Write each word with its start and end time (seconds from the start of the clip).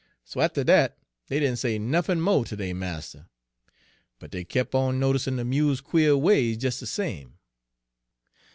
So 0.23 0.41
atter 0.41 0.63
dat 0.63 0.97
dey 1.27 1.39
didn' 1.39 1.57
say 1.57 1.77
nuffin 1.77 2.19
mo' 2.19 2.43
ter 2.43 2.55
dey 2.55 2.73
marster, 2.73 3.27
but 4.17 4.31
dey 4.31 4.43
kep' 4.43 4.73
on 4.73 4.99
noticin' 4.99 5.35
de 5.35 5.45
mule's 5.45 5.79
quare 5.79 6.17
ways 6.17 6.57
des 6.57 6.71
de 6.79 6.87
same. 6.87 7.37